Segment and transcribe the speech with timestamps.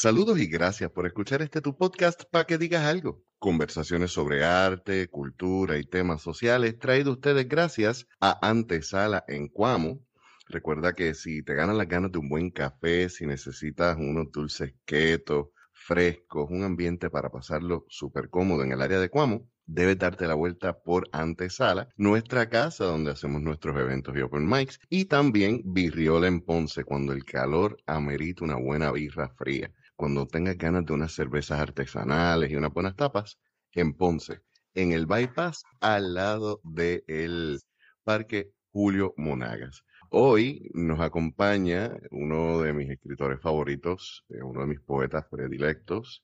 [0.00, 3.24] Saludos y gracias por escuchar este tu podcast para que digas algo.
[3.40, 10.06] Conversaciones sobre arte, cultura y temas sociales traído ustedes gracias a Antesala en Cuamo.
[10.46, 14.72] Recuerda que si te ganan las ganas de un buen café, si necesitas unos dulces
[14.84, 20.28] keto, frescos, un ambiente para pasarlo súper cómodo en el área de Cuamo, debes darte
[20.28, 25.60] la vuelta por Antesala, nuestra casa donde hacemos nuestros eventos y open mics, y también
[25.64, 29.72] Birriola en Ponce, cuando el calor amerita una buena birra fría.
[29.98, 33.40] Cuando tengas ganas de unas cervezas artesanales y unas buenas tapas,
[33.72, 34.42] en Ponce,
[34.74, 37.58] en el bypass al lado del
[38.04, 39.82] Parque Julio Monagas.
[40.10, 46.22] Hoy nos acompaña uno de mis escritores favoritos, eh, uno de mis poetas predilectos,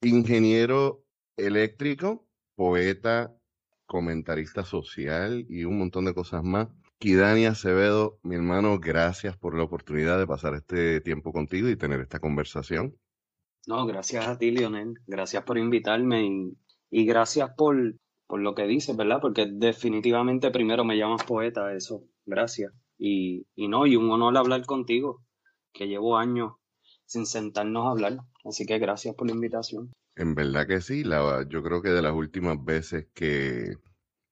[0.00, 1.02] ingeniero
[1.36, 3.34] eléctrico, poeta,
[3.86, 6.68] comentarista social y un montón de cosas más.
[6.98, 12.00] Kidani Acevedo, mi hermano, gracias por la oportunidad de pasar este tiempo contigo y tener
[12.00, 12.96] esta conversación.
[13.66, 14.94] No, gracias a ti, Lionel.
[15.06, 16.54] Gracias por invitarme
[16.90, 19.18] y, gracias por, por lo que dices, ¿verdad?
[19.20, 22.04] Porque definitivamente primero me llamas poeta, eso.
[22.24, 22.72] Gracias.
[22.96, 25.22] Y, y no, y un honor hablar contigo,
[25.72, 26.54] que llevo años
[27.04, 28.18] sin sentarnos a hablar.
[28.44, 29.92] Así que gracias por la invitación.
[30.14, 33.74] En verdad que sí, la, yo creo que de las últimas veces que,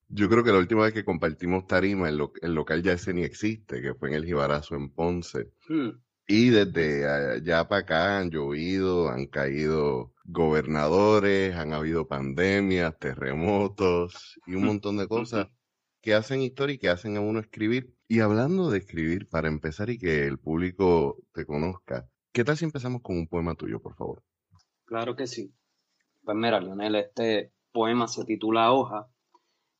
[0.08, 3.22] yo creo que la última vez que compartimos tarima, el, el local ya ese ni
[3.22, 5.50] existe, que fue en el Jibarazo en Ponce.
[5.68, 5.90] Hmm.
[6.26, 14.54] Y desde allá para acá han llovido, han caído gobernadores, han habido pandemias, terremotos y
[14.54, 15.48] un montón de cosas
[16.00, 17.94] que hacen historia y que hacen a uno escribir.
[18.08, 22.64] Y hablando de escribir, para empezar y que el público te conozca, ¿qué tal si
[22.64, 24.22] empezamos con un poema tuyo, por favor?
[24.84, 25.52] Claro que sí.
[26.22, 29.08] Pues mira, Lionel, este poema se titula Hoja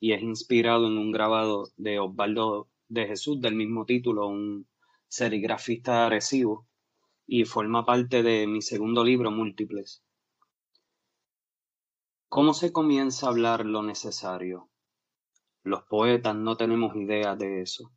[0.01, 4.67] y es inspirado en un grabado de Osvaldo de Jesús del mismo título, un
[5.09, 6.67] serigrafista agresivo,
[7.27, 10.03] y forma parte de mi segundo libro, Múltiples.
[12.29, 14.69] ¿Cómo se comienza a hablar lo necesario?
[15.63, 17.93] Los poetas no tenemos idea de eso.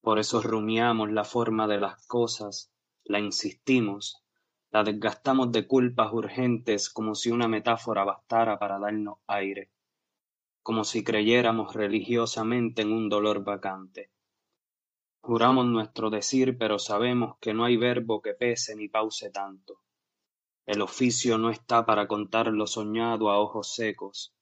[0.00, 2.72] Por eso rumiamos la forma de las cosas,
[3.04, 4.24] la insistimos,
[4.70, 9.70] la desgastamos de culpas urgentes como si una metáfora bastara para darnos aire,
[10.70, 14.12] como si creyéramos religiosamente en un dolor vacante.
[15.20, 19.80] Juramos nuestro decir, pero sabemos que no hay verbo que pese ni pause tanto.
[20.66, 24.32] El oficio no está para contar lo soñado a ojos secos,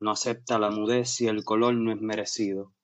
[0.00, 2.74] no acepta la mudez y el color no es merecido.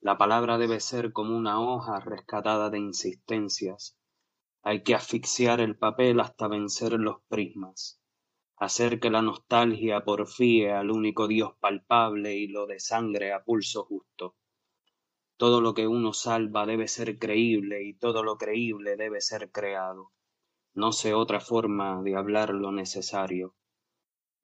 [0.00, 3.98] La palabra debe ser como una hoja rescatada de insistencias,
[4.62, 7.99] hay que asfixiar el papel hasta vencer los prismas,
[8.60, 13.84] hacer que la nostalgia porfíe al único Dios palpable y lo de sangre a pulso
[13.84, 14.36] justo.
[15.38, 20.12] Todo lo que uno salva debe ser creíble y todo lo creíble debe ser creado.
[20.74, 23.54] No sé otra forma de hablar lo necesario.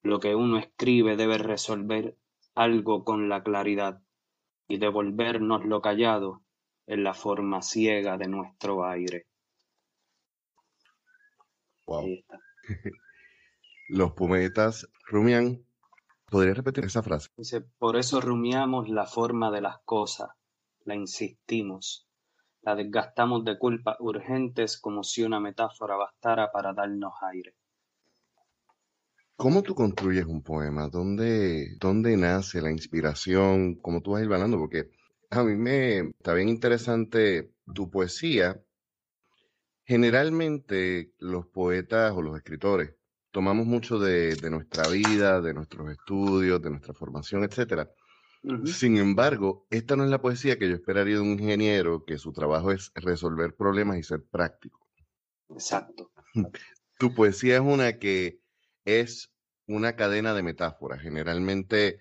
[0.02, 2.16] Lo que uno escribe debe resolver
[2.54, 4.00] algo con la claridad
[4.66, 6.42] y devolvernos lo callado
[6.86, 9.26] en la forma ciega de nuestro aire.
[13.88, 15.64] Los poetas rumian.
[16.28, 17.28] ¿Podría repetir esa frase?
[17.36, 20.30] Dice, por eso rumiamos la forma de las cosas,
[20.84, 22.08] la insistimos,
[22.62, 27.54] la desgastamos de culpas urgentes como si una metáfora bastara para darnos aire.
[29.36, 30.88] ¿Cómo tú construyes un poema?
[30.88, 33.76] ¿Dónde, dónde nace la inspiración?
[33.76, 34.58] ¿Cómo tú vas a ir hablando?
[34.58, 34.90] Porque
[35.30, 38.60] a mí me está bien interesante tu poesía,
[39.86, 42.96] Generalmente los poetas o los escritores
[43.36, 47.86] tomamos mucho de, nuestra vida, de nuestros estudios, de nuestra formación, etc.
[48.64, 52.32] Sin embargo, esta no es la poesía que yo esperaría de un ingeniero que su
[52.32, 54.88] trabajo es resolver problemas y ser práctico.
[55.50, 56.10] Exacto.
[56.98, 58.40] Tu poesía es una que
[58.86, 59.30] es
[59.66, 61.02] una cadena de metáforas.
[61.02, 61.98] Generalmente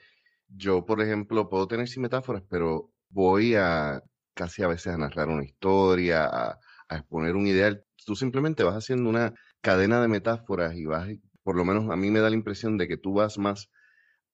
[0.47, 4.01] yo, por ejemplo, puedo tener sin metáforas, pero voy a
[4.33, 6.57] casi a veces a narrar una historia, a,
[6.87, 9.33] a exponer un ideal, tú simplemente vas haciendo una
[9.65, 11.09] cadena de metáforas y vas,
[11.43, 13.71] por lo menos a mí me da la impresión de que tú vas más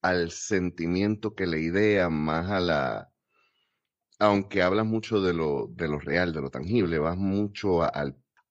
[0.01, 3.09] al sentimiento que la idea, más a la,
[4.19, 7.91] aunque hablas mucho de lo, de lo real, de lo tangible, vas mucho a,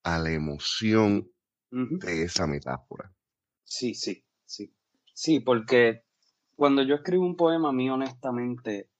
[0.02, 1.30] a la emoción
[1.70, 3.14] de esa metáfora.
[3.64, 4.74] Sí, sí, sí.
[5.14, 6.04] Sí, porque
[6.56, 8.90] cuando yo escribo un poema, a mí honestamente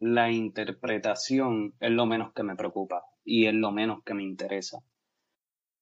[0.00, 4.80] la interpretación es lo menos que me preocupa y es lo menos que me interesa.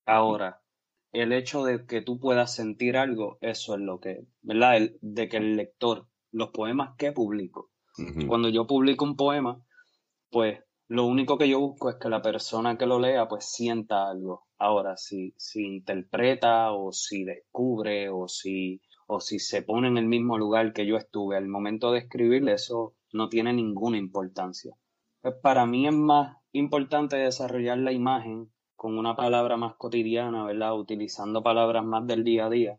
[0.06, 0.62] Ahora,
[1.12, 4.76] el hecho de que tú puedas sentir algo, eso es lo que, ¿verdad?
[4.76, 7.70] El, de que el lector, los poemas que publico,
[8.29, 9.58] cuando yo publico un poema,
[10.31, 14.08] pues lo único que yo busco es que la persona que lo lea pues sienta
[14.08, 14.47] algo.
[14.58, 20.06] Ahora, si, si interpreta o si descubre o si, o si se pone en el
[20.06, 24.76] mismo lugar que yo estuve al momento de escribir, eso no tiene ninguna importancia.
[25.23, 28.53] Pues para mí es más importante desarrollar la imagen
[28.86, 30.78] con una palabra más cotidiana, ¿verdad?
[30.78, 32.78] Utilizando palabras más del día a día.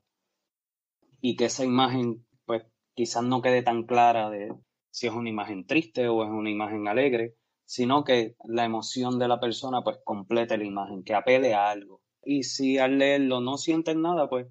[1.20, 2.64] Y que esa imagen, pues,
[2.96, 4.56] quizás no quede tan clara de
[4.90, 9.28] si es una imagen triste o es una imagen alegre, sino que la emoción de
[9.28, 12.02] la persona, pues, complete la imagen, que apele a algo.
[12.24, 14.48] Y si al leerlo no sientes nada, pues,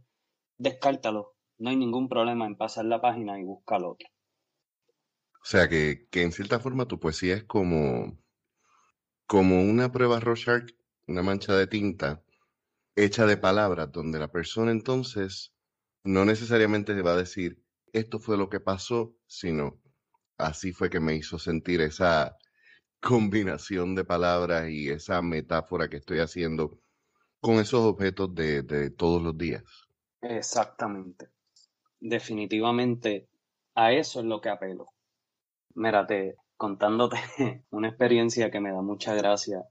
[0.59, 1.37] descártalo.
[1.57, 4.07] No hay ningún problema en pasar la página y buscar otro.
[5.41, 8.19] O sea, que, que en cierta forma tu poesía es como,
[9.27, 10.77] como una prueba Rorschach
[11.07, 12.23] una mancha de tinta
[12.97, 15.53] hecha de palabras, donde la persona entonces
[16.03, 17.63] no necesariamente se va a decir,
[17.93, 19.81] esto fue lo que pasó, sino
[20.39, 22.37] así fue que me hizo sentir esa
[23.01, 26.81] combinación de palabras y esa metáfora que estoy haciendo
[27.41, 29.63] con esos objetos de, de todos los días.
[30.23, 31.29] Exactamente.
[32.01, 33.29] Definitivamente
[33.75, 34.87] a eso es lo que apelo.
[35.75, 37.17] Mírate, contándote
[37.71, 39.67] una experiencia que me da mucha gracia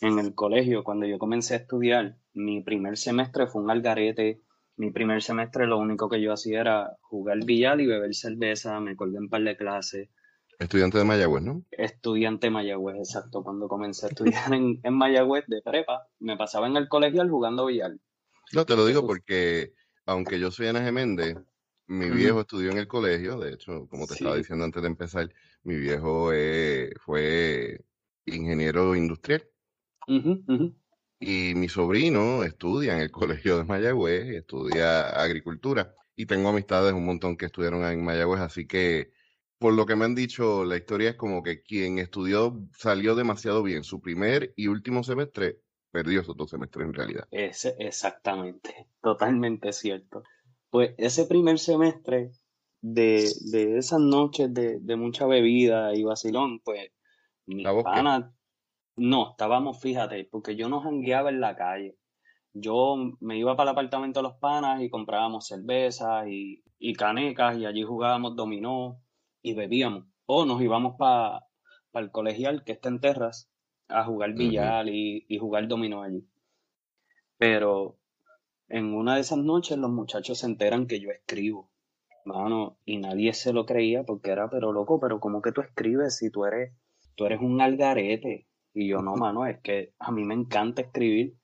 [0.00, 4.42] en el colegio, cuando yo comencé a estudiar, mi primer semestre fue un algarete.
[4.76, 8.94] Mi primer semestre lo único que yo hacía era jugar billar y beber cerveza, me
[8.94, 10.08] colgué en par de clases.
[10.58, 11.64] Estudiante de Mayagüez, ¿no?
[11.70, 13.42] Estudiante de Mayagüez, exacto.
[13.42, 17.66] Cuando comencé a estudiar en, en Mayagüez de prepa, me pasaba en el colegial jugando
[17.66, 17.92] billar.
[18.52, 19.74] No, te lo digo porque,
[20.06, 21.36] aunque yo soy Ana Geméndez,
[21.86, 25.32] mi viejo estudió en el colegio, de hecho, como te estaba diciendo antes de empezar,
[25.62, 27.80] mi viejo eh, fue
[28.26, 29.44] ingeniero industrial.
[31.20, 37.04] Y mi sobrino estudia en el colegio de Mayagüez, estudia agricultura y tengo amistades un
[37.04, 39.12] montón que estudiaron en Mayagüez, así que
[39.58, 43.62] por lo que me han dicho, la historia es como que quien estudió salió demasiado
[43.62, 43.82] bien.
[43.82, 45.60] Su primer y último semestre
[45.90, 47.26] perdió esos dos semestres en realidad.
[47.32, 50.22] Ese, exactamente, totalmente cierto.
[50.70, 52.30] Pues ese primer semestre
[52.80, 56.92] de, de esas noches de, de, mucha bebida y vacilón, pues
[57.46, 58.32] mis panas
[58.98, 61.96] no, estábamos, fíjate, porque yo no jangueaba en la calle.
[62.52, 66.62] Yo me iba para el apartamento de los panas y comprábamos cervezas y,
[66.94, 69.00] canecas y allí jugábamos dominó
[69.42, 70.04] y bebíamos.
[70.26, 71.46] O nos íbamos para
[71.94, 73.50] el colegial que está en Terras
[73.88, 76.26] a jugar billar y, y jugar dominó allí.
[77.38, 77.98] Pero
[78.68, 81.70] en una de esas noches los muchachos se enteran que yo escribo.
[82.24, 86.18] Mano, y nadie se lo creía porque era, pero loco, pero ¿cómo que tú escribes
[86.18, 86.74] si tú eres,
[87.14, 88.47] tú eres un algarete?
[88.74, 91.34] Y yo, no, mano, es que a mí me encanta escribir.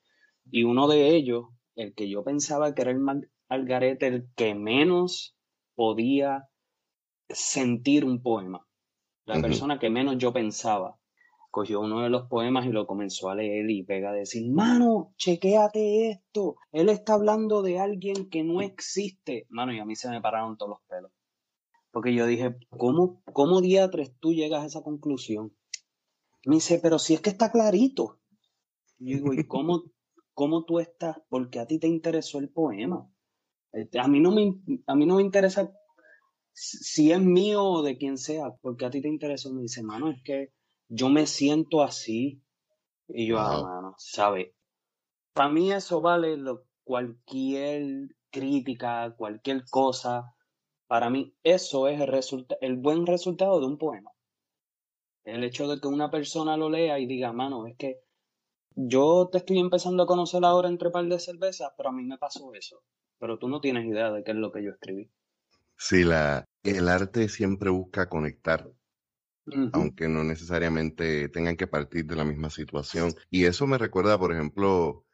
[0.51, 1.45] Y uno de ellos,
[1.75, 5.35] el que yo pensaba que era el algarete, el que menos
[5.75, 6.47] podía
[7.29, 8.65] sentir un poema.
[9.25, 10.99] La persona que menos yo pensaba.
[11.49, 15.13] Cogió uno de los poemas y lo comenzó a leer y pega a decir, mano,
[15.17, 16.57] chequéate esto.
[16.71, 19.47] Él está hablando de alguien que no existe.
[19.49, 21.11] Mano, y a mí se me pararon todos los pelos.
[21.91, 25.55] Porque yo dije, ¿cómo, cómo diatres tú llegas a esa conclusión?
[26.45, 28.19] Me dice, pero si es que está clarito.
[28.99, 29.83] Y digo, ¿y cómo,
[30.33, 31.17] cómo tú estás?
[31.29, 33.09] Porque a ti te interesó el poema.
[33.71, 34.55] Este, a mí no me,
[34.87, 35.71] a mí no me interesa
[36.53, 39.53] si es mío o de quien sea, porque a ti te interesó.
[39.53, 40.53] Me dice, mano, es que
[40.87, 42.41] yo me siento así.
[43.07, 44.51] Y yo, ah, mano, ¿sabes?
[45.33, 50.33] Para mí eso vale lo, cualquier crítica, cualquier cosa.
[50.87, 54.11] Para mí eso es el, el buen resultado de un poema.
[55.25, 57.99] El hecho de que una persona lo lea y diga, mano, es que
[58.75, 62.17] yo te estoy empezando a conocer ahora entre par de cervezas, pero a mí me
[62.17, 62.83] pasó eso.
[63.17, 65.09] Pero tú no tienes idea de qué es lo que yo escribí.
[65.77, 68.69] Sí, la, el arte siempre busca conectar,
[69.73, 73.13] aunque no necesariamente tengan que partir de la misma situación.
[73.29, 75.05] Y eso me recuerda, por ejemplo,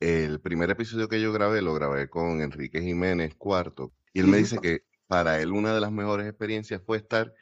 [0.00, 4.38] el primer episodio que yo grabé, lo grabé con Enrique Jiménez Cuarto, y él me
[4.38, 7.32] dice que para él una de las mejores experiencias fue estar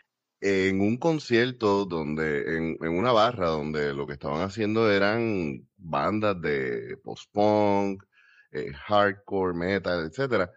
[0.40, 6.96] en un concierto donde, en, una barra donde lo que estaban haciendo eran bandas de
[7.02, 8.04] post-punk,
[8.52, 10.50] eh, hardcore, metal, etcétera.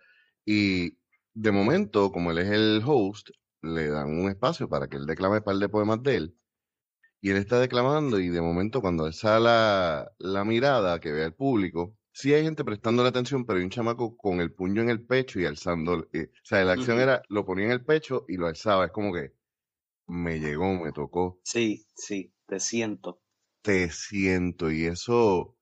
[0.46, 0.98] Y
[1.34, 3.30] de momento, como él es el host,
[3.62, 6.38] le dan un espacio para que él declame un par de poemas de él.
[7.22, 11.36] Y él está declamando y de momento cuando alza la, la mirada que ve al
[11.36, 14.90] público, sí hay gente prestando la atención, pero hay un chamaco con el puño en
[14.90, 16.08] el pecho y alzando.
[16.14, 18.86] Eh, o sea, la acción era, lo ponía en el pecho y lo alzaba.
[18.86, 19.34] Es como que
[20.12, 21.40] me llegó, me tocó.
[21.44, 23.22] Sí, sí, te siento.
[23.62, 25.56] Te siento y eso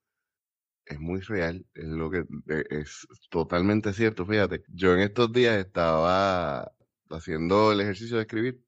[0.86, 4.26] es muy real, es lo que e, es totalmente cierto.
[4.26, 6.72] Fíjate, yo en estos días estaba
[7.10, 8.64] haciendo el ejercicio de escribir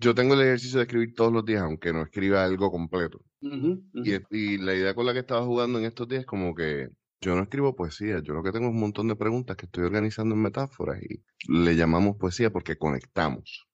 [0.00, 3.20] yo tengo el ejercicio de escribir todos los días, aunque no escriba algo completo.
[3.40, 6.88] Y, y, la idea con la que estaba jugando en estos días es como que
[7.20, 9.84] yo no escribo poesía, yo lo que tengo es un montón de preguntas que estoy
[9.84, 13.67] organizando en metáforas y le llamamos poesía porque conectamos.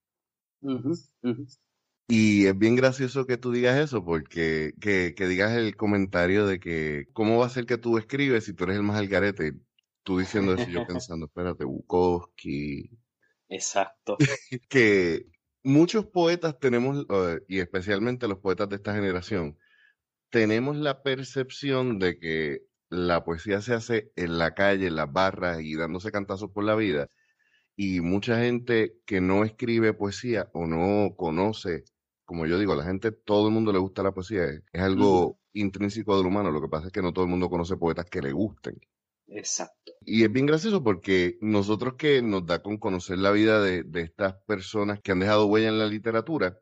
[2.06, 6.60] Y es bien gracioso que tú digas eso, porque que, que, digas el comentario de
[6.60, 9.54] que cómo va a ser que tú escribes si tú eres el más algarete.
[10.02, 12.90] Tú diciendo eso, yo pensando, espérate, Bukowski.
[13.48, 14.18] Exacto.
[14.68, 15.26] que
[15.62, 19.58] muchos poetas tenemos, eh, y especialmente los poetas de esta generación,
[20.30, 25.62] tenemos la percepción de que la poesía se hace en la calle, en las barras
[25.62, 27.08] y dándose cantazos por la vida.
[27.76, 31.84] Y mucha gente que no escribe poesía o no conoce,
[32.24, 35.38] como yo digo, a la gente, todo el mundo le gusta la poesía, es, algo
[35.52, 38.22] intrínseco del humano, lo que pasa es que no todo el mundo conoce poetas que
[38.22, 38.78] le gusten.
[39.26, 39.92] Exacto.
[40.02, 44.02] Y es bien gracioso porque nosotros que nos da con conocer la vida de, de
[44.02, 46.58] estas personas que han dejado huella en la literatura,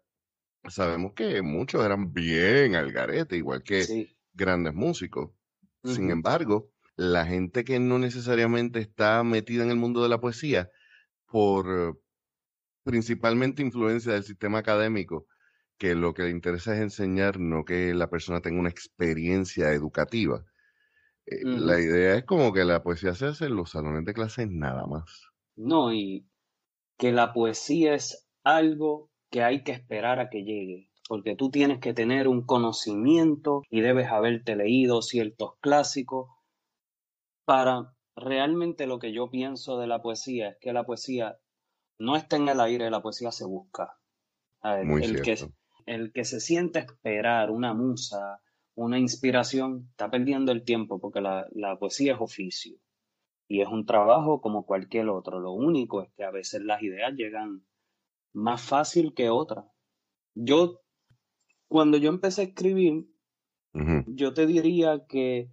[0.68, 5.30] sabemos que muchos eran bien al garete, igual que grandes músicos.
[5.84, 10.70] Sin embargo, la gente que no necesariamente está metida en el mundo de la poesía,
[11.32, 11.98] por
[12.84, 15.26] principalmente influencia del sistema académico,
[15.78, 20.44] que lo que le interesa es enseñar, no que la persona tenga una experiencia educativa.
[21.26, 24.48] Eh, la idea es como que la poesía se hace en los salones de clases
[24.50, 25.28] nada más.
[25.56, 26.28] No, y
[26.98, 31.78] que la poesía es algo que hay que esperar a que llegue porque tú tienes
[31.78, 36.30] que tener un conocimiento y debes haberte leído ciertos clásicos
[37.44, 41.38] para realmente lo que yo pienso de la poesía es que la poesía
[41.98, 43.96] no está en el aire, la poesía se busca.
[44.62, 45.36] el, que,
[45.86, 48.40] el que se siente esperar una musa,
[48.74, 52.76] una inspiración, está perdiendo el tiempo porque la, la poesía es oficio
[53.48, 55.38] y es un trabajo como cualquier otro.
[55.38, 57.64] Lo único es que a veces las ideas llegan
[58.32, 59.66] más fácil que otras.
[60.34, 60.80] Yo
[61.68, 63.06] cuando yo empecé a escribir,
[64.06, 65.50] yo te diría que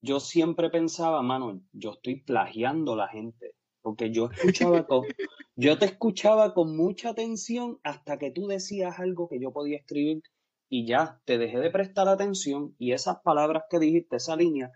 [0.00, 5.02] yo siempre pensaba, mano, yo estoy plagiando a la gente, porque yo escuchaba con,
[5.56, 10.22] yo te escuchaba con mucha atención hasta que tú decías algo que yo podía escribir
[10.68, 14.70] y ya te dejé de prestar atención y esas palabras que dijiste, esa línea,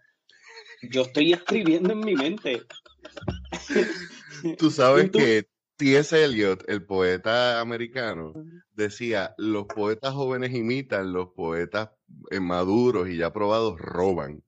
[0.91, 2.63] yo estoy escribiendo en mi mente.
[4.59, 6.25] Tú sabes que T.S.
[6.25, 8.33] Eliot, el poeta americano,
[8.73, 11.91] decía, los poetas jóvenes imitan, los poetas
[12.41, 14.43] maduros y ya probados roban.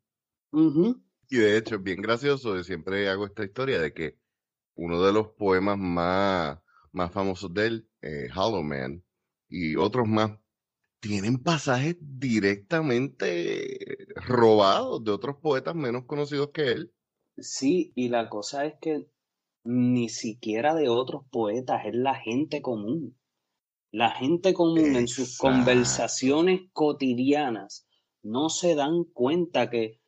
[1.28, 4.18] Y de hecho es bien gracioso, siempre hago esta historia de que
[4.76, 6.58] uno de los poemas más,
[6.92, 9.04] más famosos de él, eh, Hollow Man,
[9.49, 10.32] y otros más,
[11.00, 13.78] tienen pasajes directamente
[14.26, 16.94] robados de otros poetas menos conocidos que él.
[17.37, 19.08] Sí, y la cosa es que
[19.64, 23.18] ni siquiera de otros poetas, es la gente común.
[23.90, 27.87] La gente común en sus conversaciones cotidianas
[28.23, 30.00] no se dan cuenta que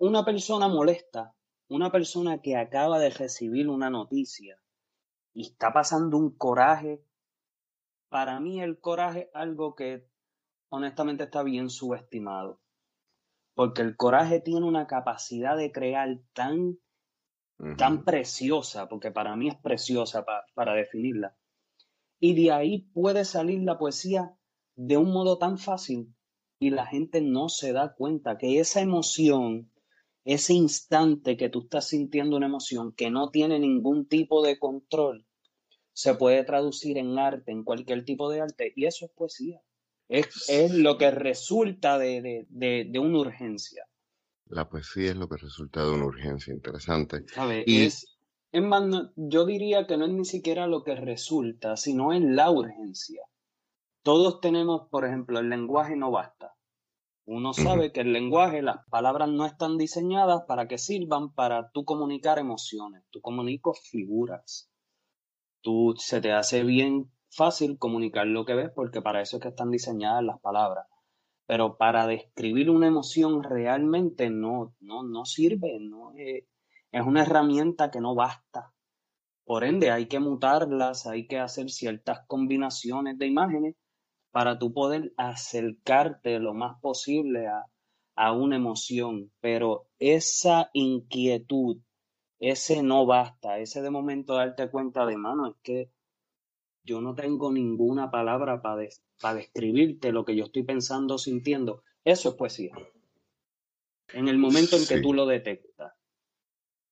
[0.00, 1.34] una persona molesta,
[1.68, 4.60] una persona que acaba de recibir una noticia
[5.32, 7.02] y está pasando un coraje,
[8.08, 10.08] para mí el coraje es algo que
[10.68, 12.60] honestamente está bien subestimado,
[13.54, 16.78] porque el coraje tiene una capacidad de crear tan
[17.78, 20.24] tan preciosa, porque para mí es preciosa
[20.54, 21.36] para definirla.
[22.18, 24.36] Y de ahí puede salir la poesía
[24.74, 26.14] de un modo tan fácil
[26.58, 29.70] y la gente no se da cuenta que esa emoción,
[30.26, 35.24] ese instante que tú estás sintiendo una emoción que no tiene ningún tipo de control,
[35.92, 39.62] se puede traducir en arte, en cualquier tipo de arte, y eso es poesía.
[40.08, 43.86] Es, es lo que resulta de, de, de, de una urgencia.
[44.48, 47.24] La poesía es lo que resulta de una urgencia interesante.
[47.64, 47.86] Y...
[47.86, 48.18] Es,
[48.50, 52.50] es más, yo diría que no es ni siquiera lo que resulta, sino en la
[52.50, 53.22] urgencia.
[54.02, 56.55] Todos tenemos, por ejemplo, el lenguaje no basta.
[57.26, 61.84] Uno sabe que el lenguaje, las palabras no están diseñadas para que sirvan para tú
[61.84, 64.70] comunicar emociones, tú comunicas figuras.
[65.60, 69.48] Tú se te hace bien fácil comunicar lo que ves porque para eso es que
[69.48, 70.86] están diseñadas las palabras
[71.46, 76.44] pero para describir una emoción realmente no, no, no sirve, no es,
[77.06, 78.72] una herramienta que no basta.
[79.44, 83.76] Por ende, hay que mutarlas, hay que hacer ciertas combinaciones de imágenes
[84.36, 87.64] para tú poder acercarte lo más posible a,
[88.16, 89.32] a una emoción.
[89.40, 91.78] Pero esa inquietud,
[92.38, 95.90] ese no basta, ese de momento darte cuenta de mano, es que
[96.84, 98.86] yo no tengo ninguna palabra para,
[99.22, 101.82] para describirte lo que yo estoy pensando, sintiendo.
[102.04, 102.74] Eso es poesía.
[104.12, 105.94] En el momento en que tú lo detectas.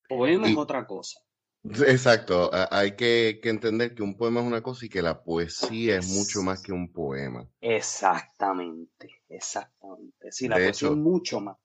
[0.09, 1.21] Poema es otra cosa.
[1.64, 6.09] Exacto, hay que, entender que un poema es una cosa y que la poesía es
[6.09, 7.49] mucho más que un poema.
[7.61, 10.30] Exactamente, exactamente.
[10.30, 11.56] Sí, la poesía es mucho más.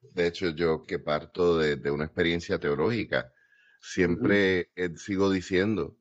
[0.00, 3.32] De hecho, yo que parto de, una experiencia teológica,
[3.80, 5.96] siempre eh, sigo diciendo,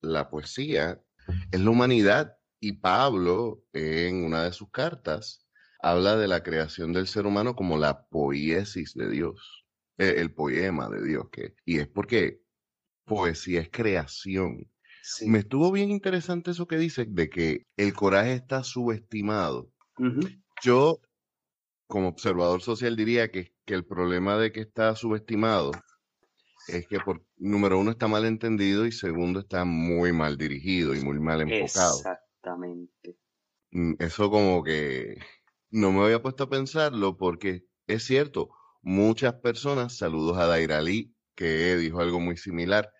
[0.00, 1.02] la poesía
[1.50, 2.38] es la humanidad.
[2.58, 5.46] Y Pablo, en una de sus cartas,
[5.80, 9.66] habla de la creación del ser humano como la poiesis de Dios,
[9.98, 11.28] eh, el poema de Dios.
[11.30, 12.41] Que, y es porque
[13.14, 14.70] poesía es creación.
[15.26, 19.70] Me estuvo bien interesante eso que dice de que el coraje está subestimado.
[20.62, 21.00] Yo,
[21.86, 25.72] como observador social, diría que, que, el problema de que está subestimado
[26.68, 31.00] es que, por, número uno, está mal entendido y segundo, está muy mal dirigido y
[31.00, 31.96] muy mal enfocado.
[31.98, 33.18] Exactamente.
[33.72, 35.18] Mm, eso como que
[35.70, 38.50] no me había puesto a pensarlo porque es cierto,
[38.80, 42.92] muchas personas, saludos a Daira Ali, que dijo algo muy similar.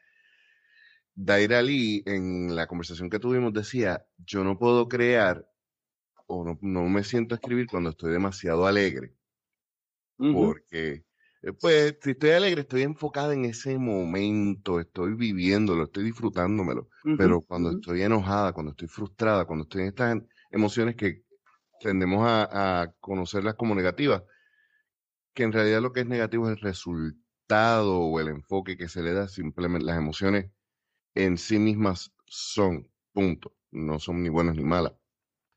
[1.15, 5.47] Daira Ali, en la conversación que tuvimos, decía, yo no puedo crear
[6.27, 9.17] o no, me siento a escribir cuando estoy demasiado alegre.
[10.31, 11.05] Porque,
[11.43, 16.89] eh, pues, si estoy alegre, estoy enfocada en ese momento, estoy viviéndolo, estoy disfrutándomelo.
[17.15, 20.19] Pero cuando estoy enojada, cuando estoy frustrada, cuando estoy en estas
[20.51, 21.25] emociones que
[21.81, 24.23] tendemos a, a conocerlas como negativas,
[25.35, 29.03] que en realidad lo que es negativo es el resultado o el enfoque que se
[29.03, 30.51] le da, simplemente las emociones
[31.15, 34.95] en sí mismas son, punto, no son ni buenas ni malas.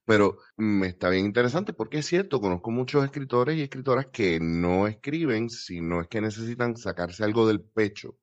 [0.06, 4.88] Pero me está bien interesante porque es cierto, conozco muchos escritores y escritoras que no
[4.88, 8.18] escriben, sino es que necesitan sacarse algo del pecho.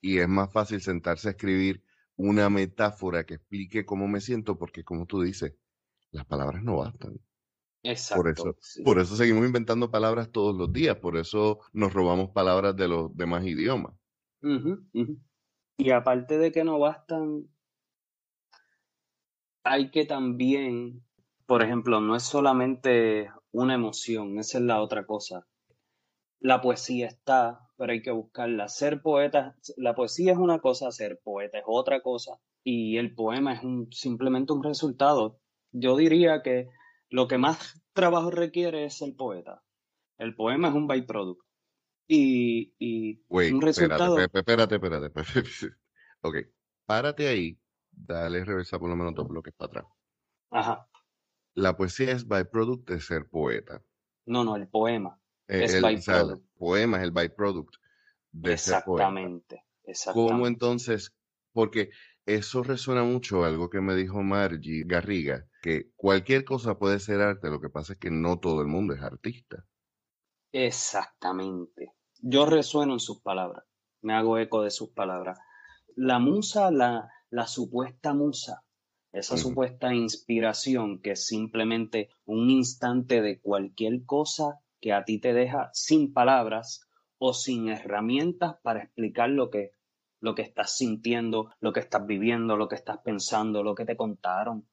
[0.00, 1.82] Y es más fácil sentarse a escribir
[2.16, 5.54] una metáfora que explique cómo me siento, porque como tú dices,
[6.10, 7.20] las palabras no bastan.
[7.82, 8.22] Exacto.
[8.22, 12.74] Por eso, por eso seguimos inventando palabras todos los días, por eso nos robamos palabras
[12.76, 13.92] de los demás idiomas.
[15.76, 17.48] Y aparte de que no bastan,
[19.64, 21.02] hay que también,
[21.46, 25.46] por ejemplo, no es solamente una emoción, esa es la otra cosa.
[26.38, 28.68] La poesía está, pero hay que buscarla.
[28.68, 33.54] Ser poeta, la poesía es una cosa, ser poeta es otra cosa, y el poema
[33.54, 33.60] es
[33.90, 35.40] simplemente un resultado.
[35.72, 36.68] Yo diría que
[37.08, 39.62] lo que más trabajo requiere es el poeta.
[40.18, 41.44] El poema es un byproduct.
[42.06, 44.18] Y, y un resultado.
[44.18, 45.76] Espérate, espérate, espérate,
[46.20, 46.36] ok,
[46.84, 47.58] párate ahí,
[47.90, 49.84] dale reversa por lo menos dos bloques para atrás.
[50.50, 50.88] Ajá.
[51.54, 53.82] La poesía es byproduct de ser poeta.
[54.26, 56.42] No, no, el poema eh, es byproduct.
[56.42, 57.74] el poema es el byproduct
[58.32, 59.08] de ser poeta.
[59.08, 59.64] Exactamente.
[60.12, 61.14] ¿Cómo entonces?
[61.52, 61.90] Porque
[62.26, 67.50] eso resuena mucho algo que me dijo Margie Garriga, que cualquier cosa puede ser arte,
[67.50, 69.64] lo que pasa es que no todo el mundo es artista.
[70.52, 71.93] Exactamente.
[72.26, 73.66] Yo resueno en sus palabras,
[74.00, 75.38] me hago eco de sus palabras.
[75.94, 78.64] La musa, la, la supuesta musa,
[79.12, 85.34] esa supuesta inspiración que es simplemente un instante de cualquier cosa que a ti te
[85.34, 89.72] deja sin palabras o sin herramientas para explicar lo que
[90.20, 93.98] lo que estás sintiendo, lo que estás viviendo, lo que estás pensando, lo que te
[93.98, 94.66] contaron.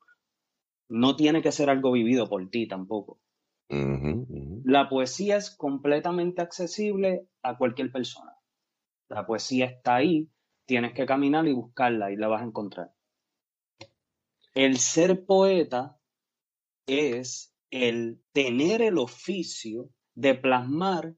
[0.87, 3.19] No tiene que ser algo vivido por ti tampoco.
[3.71, 8.35] La poesía es completamente accesible a cualquier persona.
[9.07, 10.29] La poesía está ahí,
[10.65, 12.93] tienes que caminar y buscarla y la vas a encontrar.
[14.53, 15.97] El ser poeta
[16.85, 21.15] es el tener el oficio de plasmar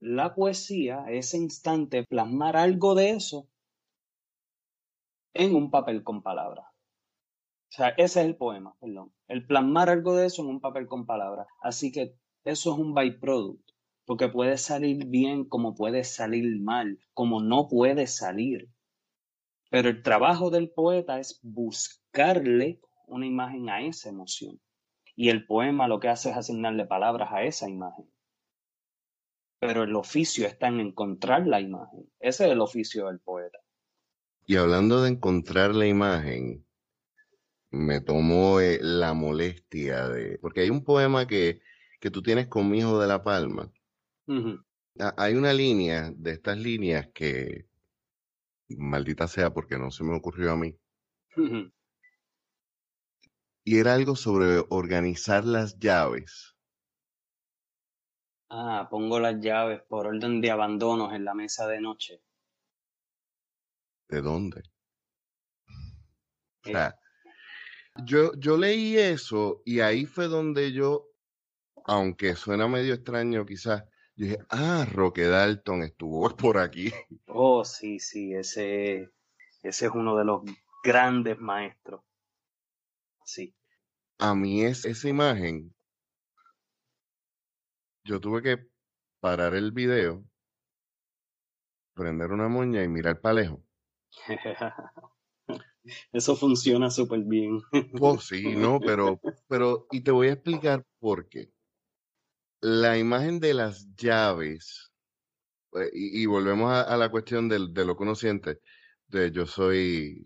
[0.00, 3.48] la poesía, ese instante, plasmar algo de eso
[5.34, 6.71] en un papel con palabras.
[7.72, 9.14] O sea, ese es el poema, perdón.
[9.28, 11.46] El plasmar algo de eso en un papel con palabras.
[11.62, 13.66] Así que eso es un byproduct,
[14.04, 18.68] porque puede salir bien como puede salir mal, como no puede salir.
[19.70, 24.60] Pero el trabajo del poeta es buscarle una imagen a esa emoción.
[25.16, 28.04] Y el poema lo que hace es asignarle palabras a esa imagen.
[29.60, 32.06] Pero el oficio está en encontrar la imagen.
[32.20, 33.60] Ese es el oficio del poeta.
[34.44, 36.66] Y hablando de encontrar la imagen,
[37.72, 40.38] me tomó eh, la molestia de...
[40.38, 41.62] Porque hay un poema que,
[42.00, 43.72] que tú tienes con mi hijo de La Palma.
[45.16, 47.66] Hay una línea de estas líneas que,
[48.68, 50.78] maldita sea porque no se me ocurrió a mí.
[53.64, 56.54] Y era algo sobre organizar las llaves.
[58.50, 62.22] Ah, pongo las llaves por orden de abandonos en la mesa de noche.
[64.08, 64.62] ¿De dónde?
[66.64, 66.94] O sea,
[68.04, 71.08] yo, yo leí eso y ahí fue donde yo,
[71.84, 73.84] aunque suena medio extraño quizás,
[74.16, 76.92] Yo dije, ah, Roque Dalton estuvo por aquí.
[77.26, 79.10] Oh, sí, sí, ese,
[79.62, 80.42] ese es uno de los
[80.82, 82.02] grandes maestros.
[83.24, 83.54] Sí.
[84.18, 85.74] A mí es esa imagen,
[88.04, 88.68] yo tuve que
[89.20, 90.24] parar el video,
[91.94, 93.60] prender una moña y mirar para lejos.
[96.12, 97.60] Eso funciona súper bien.
[97.96, 101.52] Oh, sí, no, pero, pero, y te voy a explicar por qué.
[102.60, 104.92] La imagen de las llaves,
[105.74, 108.60] eh, y, y volvemos a, a la cuestión del, de lo que uno siente,
[109.08, 110.24] de yo soy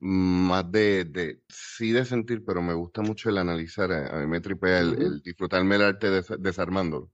[0.00, 4.26] más de, de, sí de sentir, pero me gusta mucho el analizar, a, a mí
[4.28, 7.12] me tripea el, Ujú, el disfrutarme el arte des- desarmándolo.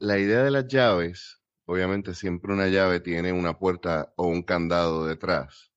[0.00, 5.06] La idea de las llaves, obviamente siempre una llave tiene una puerta o un candado
[5.06, 5.69] detrás.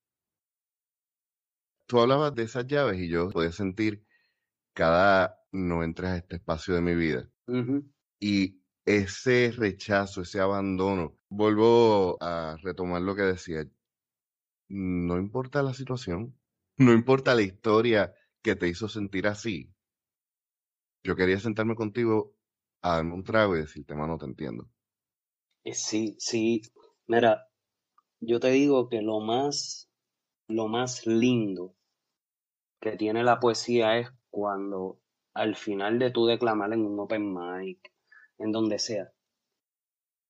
[1.94, 4.04] Tú hablabas de esas llaves y yo podía sentir
[4.74, 7.30] cada no entres a este espacio de mi vida.
[8.20, 13.70] Y ese rechazo, ese abandono, vuelvo a retomar lo que decía,
[14.70, 16.38] no importa la situación,
[16.78, 19.72] no importa la historia que te hizo sentir así.
[21.04, 22.36] Yo quería sentarme contigo
[22.82, 24.68] a darme un trago y decirte, mano, te entiendo.
[25.64, 26.62] Eh, Sí, sí.
[27.08, 27.48] Mira,
[28.22, 29.90] yo te digo que lo más,
[30.48, 31.76] lo más lindo
[32.84, 35.00] que tiene la poesía es cuando
[35.34, 37.94] al final de tu declamar en un open mic,
[38.38, 39.10] en donde sea,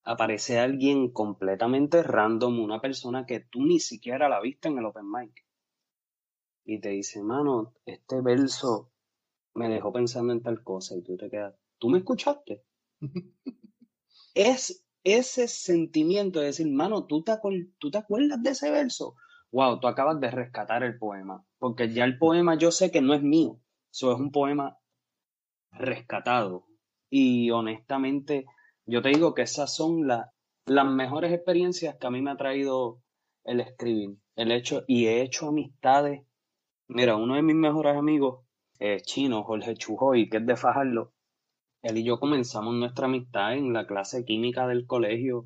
[0.04, 5.10] aparece alguien completamente random, una persona que tú ni siquiera la viste en el open
[5.10, 5.44] mic,
[6.64, 8.92] y te dice, mano, este verso
[9.56, 12.64] me dejó pensando en tal cosa, y tú te quedas, ¿tú me escuchaste?
[14.36, 17.34] Es ese sentimiento de decir, mano, ¿tú te,
[17.80, 19.16] ¿tú te acuerdas de ese verso?
[19.54, 23.14] Wow, tú acabas de rescatar el poema, porque ya el poema yo sé que no
[23.14, 23.58] es mío,
[23.90, 24.78] eso es un poema
[25.72, 26.66] rescatado.
[27.10, 28.46] Y honestamente,
[28.86, 30.32] yo te digo que esas son la-
[30.66, 33.02] las mejores experiencias que a mí me ha traído
[33.44, 34.18] el escribir.
[34.36, 36.24] El hecho, y he hecho amistades.
[36.90, 38.46] Mira, uno de mis mejores amigos
[38.80, 41.14] es chino, Jorge Chujoy, que es de Fajardo.
[41.84, 45.46] Él y yo comenzamos nuestra amistad en la clase química del colegio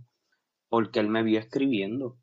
[0.70, 2.18] porque él me vio escribiendo.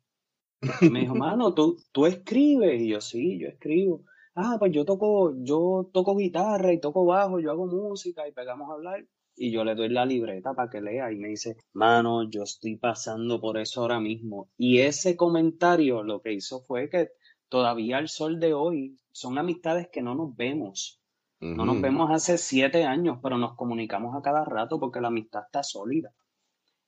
[0.91, 2.81] Me dijo, mano, ¿tú, tú escribes.
[2.81, 4.03] Y yo, sí, yo escribo.
[4.35, 8.69] Ah, pues yo toco, yo toco guitarra y toco bajo, yo hago música y pegamos
[8.69, 9.05] a hablar.
[9.37, 12.77] Y yo le doy la libreta para que lea y me dice, mano, yo estoy
[12.77, 14.49] pasando por eso ahora mismo.
[14.57, 17.09] Y ese comentario lo que hizo fue que
[17.49, 21.01] todavía al sol de hoy son amistades que no nos vemos.
[21.39, 25.43] No nos vemos hace siete años, pero nos comunicamos a cada rato porque la amistad
[25.45, 26.11] está sólida.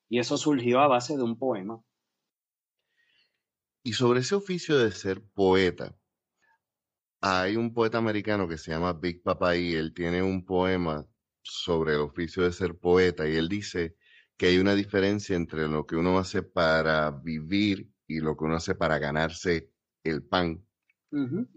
[0.10, 1.82] Y eso surgió a base de un poema.
[3.88, 5.98] Y sobre ese oficio de ser poeta,
[7.22, 11.08] hay un poeta americano que se llama Big Papa y él tiene un poema
[11.42, 13.96] sobre el oficio de ser poeta y él dice
[14.36, 18.58] que hay una diferencia entre lo que uno hace para vivir y lo que uno
[18.58, 19.72] hace para ganarse
[20.04, 20.68] el pan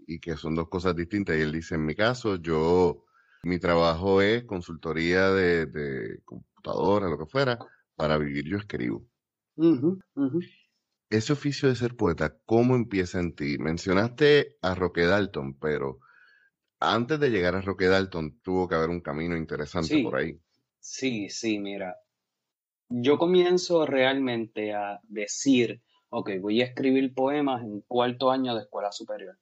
[0.07, 1.35] y que son dos cosas distintas.
[1.37, 3.03] Y él dice, en mi caso, yo,
[3.43, 7.59] mi trabajo es consultoría de, de computadora, lo que fuera,
[7.97, 9.05] para vivir yo escribo.
[11.11, 13.57] Ese oficio de ser poeta, ¿cómo empieza en ti?
[13.57, 15.99] Mencionaste a Roque Dalton, pero
[16.79, 20.39] antes de llegar a Roque Dalton tuvo que haber un camino interesante por ahí.
[20.79, 21.97] sí, sí, mira.
[22.87, 28.93] Yo comienzo realmente a decir, ok, voy a escribir poemas en cuarto año de escuela
[28.93, 29.37] superior.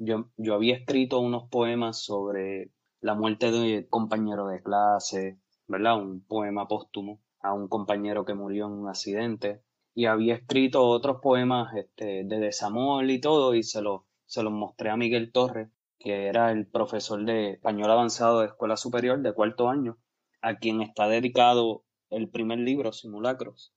[0.00, 5.96] Yo, yo había escrito unos poemas sobre la muerte de un compañero de clase, ¿verdad?
[6.02, 9.62] Un poema póstumo a un compañero que murió en un accidente.
[9.94, 14.52] Y había escrito otros poemas este, de desamor y todo, y se los, se los
[14.52, 19.32] mostré a Miguel Torres, que era el profesor de español avanzado de escuela superior de
[19.32, 19.98] cuarto año,
[20.42, 23.72] a quien está dedicado el primer libro, Simulacros.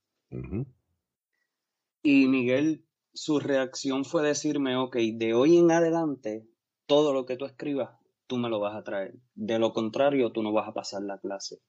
[2.03, 6.47] Y Miguel, su reacción fue decirme, ok, de hoy en adelante,
[6.86, 7.91] todo lo que tú escribas,
[8.27, 9.15] tú me lo vas a traer.
[9.36, 11.60] De lo contrario, tú no vas a pasar la clase.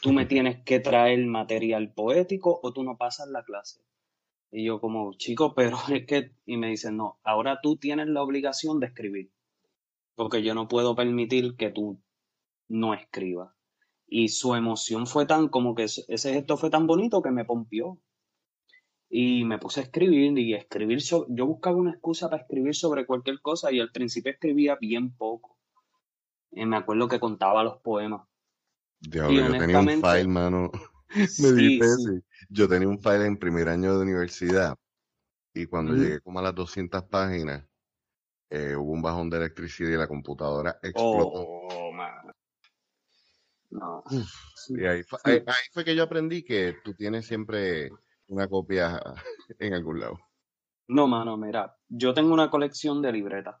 [0.00, 3.80] Tú me tienes que traer material poético o tú no pasas la clase.
[4.50, 8.22] Y yo como, chico, pero es que, y me dicen, no, ahora tú tienes la
[8.22, 9.30] obligación de escribir,
[10.16, 12.00] porque yo no puedo permitir que tú
[12.68, 13.54] no escribas.
[14.08, 18.00] Y su emoción fue tan, como que ese gesto fue tan bonito que me pompió.
[19.08, 23.06] Y me puse a escribir y escribir, so- yo buscaba una excusa para escribir sobre
[23.06, 25.56] cualquier cosa y al principio escribía bien poco.
[26.52, 28.22] Y me acuerdo que contaba los poemas.
[29.00, 30.70] Diablo, yo tenía un file, mano.
[31.38, 31.78] Me sí.
[32.48, 34.76] Yo tenía un file en primer año de universidad
[35.52, 37.64] y cuando llegué como a las 200 páginas,
[38.50, 41.32] eh, hubo un bajón de electricidad y la computadora explotó.
[41.34, 42.32] Oh, man.
[43.70, 44.04] No.
[44.68, 47.90] Y ahí fue, ahí fue que yo aprendí que tú tienes siempre
[48.28, 49.00] una copia
[49.58, 50.18] en algún lado.
[50.88, 53.56] No, mano, mira, yo tengo una colección de libretas.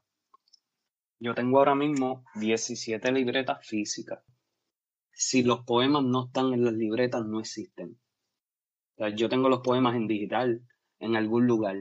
[1.18, 4.20] Yo tengo ahora mismo 17 libretas físicas.
[5.12, 7.98] Si los poemas no están en las libretas, no existen.
[9.14, 10.62] Yo tengo los poemas en digital
[10.98, 11.76] en algún lugar.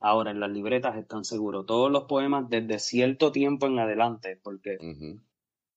[0.00, 1.64] Ahora, en las libretas están seguros.
[1.66, 4.76] Todos los poemas desde cierto tiempo en adelante, porque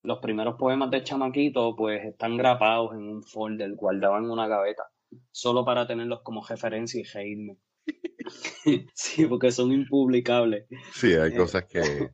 [0.01, 4.83] los primeros poemas de Chamaquito, pues están grapados en un folder, guardados en una gaveta,
[5.31, 7.57] solo para tenerlos como referencia y reírme.
[8.93, 10.65] sí, porque son impublicables.
[10.93, 12.09] Sí, hay eh, cosas que.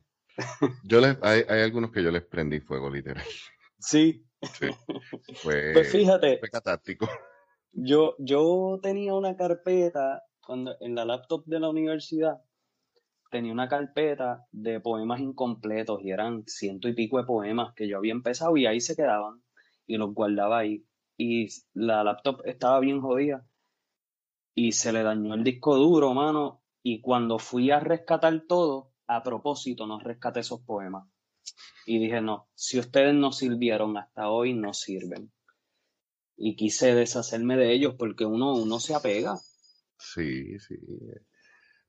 [0.84, 3.24] Yo les, hay, hay algunos que yo les prendí fuego, literal.
[3.78, 4.24] Sí.
[4.54, 4.66] sí.
[5.34, 6.38] Fue, pues fíjate.
[6.38, 7.08] Fue catártico.
[7.72, 12.42] Yo, yo tenía una carpeta cuando en la laptop de la universidad
[13.30, 17.96] tenía una carpeta de poemas incompletos y eran ciento y pico de poemas que yo
[17.96, 19.42] había empezado y ahí se quedaban
[19.86, 20.84] y los guardaba ahí.
[21.16, 23.46] Y la laptop estaba bien jodida
[24.54, 26.62] y se le dañó el disco duro, mano.
[26.82, 31.08] Y cuando fui a rescatar todo, a propósito, no rescaté esos poemas.
[31.86, 35.32] Y dije, no, si ustedes no sirvieron hasta hoy, no sirven.
[36.36, 39.38] Y quise deshacerme de ellos porque uno, uno se apega.
[39.98, 40.76] Sí, sí.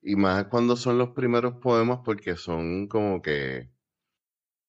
[0.02, 3.72] Y más cuando son los primeros poemas porque son como que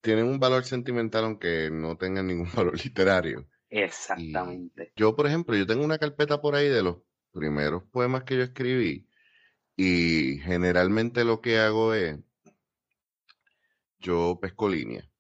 [0.01, 3.49] tienen un valor sentimental aunque no tengan ningún valor literario.
[3.69, 4.93] Exactamente.
[4.95, 6.99] yo, por ejemplo, yo tengo una carpeta por ahí de los
[7.33, 9.09] primeros poemas que yo escribí
[9.77, 12.19] y generalmente lo que hago es,
[13.99, 15.11] yo pesco línea.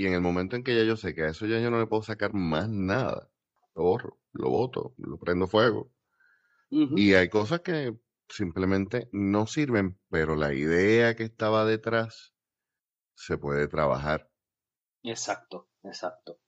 [0.00, 1.78] Y en el momento en que ya yo sé que a eso ya yo no
[1.78, 3.30] le puedo sacar más nada,
[3.74, 5.92] lo borro, lo boto, lo prendo fuego.
[6.70, 7.94] Y hay cosas que
[8.26, 12.32] simplemente no sirven, pero la idea que estaba detrás
[13.14, 14.30] se puede trabajar.
[15.02, 16.38] Exacto, exacto.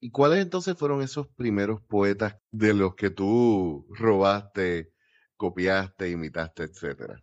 [0.00, 4.94] ¿Y cuáles entonces fueron esos primeros poetas de los que tú robaste,
[5.36, 7.22] copiaste, imitaste, etcétera?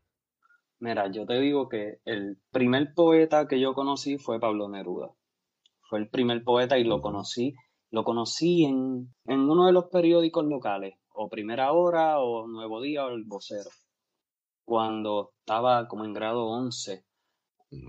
[0.79, 5.11] Mira, yo te digo que el primer poeta que yo conocí fue Pablo Neruda.
[5.93, 7.53] Fue el primer poeta y lo conocí,
[7.91, 13.05] lo conocí en, en uno de los periódicos locales, o Primera Hora, o Nuevo Día,
[13.05, 13.69] o El Vocero.
[14.65, 17.05] Cuando estaba como en grado 11,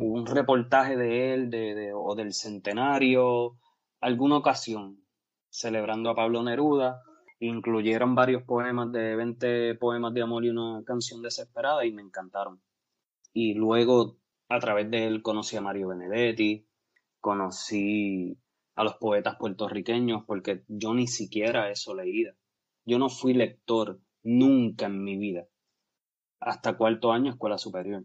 [0.01, 3.57] hubo un reportaje de él, de, o del centenario,
[4.03, 5.03] alguna ocasión
[5.49, 7.01] celebrando a Pablo Neruda.
[7.41, 12.61] Incluyeron varios poemas de 20 poemas de amor y una canción desesperada y me encantaron.
[13.33, 14.19] Y luego
[14.51, 16.69] a través de él conocí a Mario Benedetti,
[17.25, 18.39] conocí
[18.75, 22.35] a los poetas puertorriqueños porque yo ni siquiera eso leída.
[22.85, 25.47] Yo no fui lector nunca en mi vida,
[26.39, 28.05] hasta cuarto año escuela superior.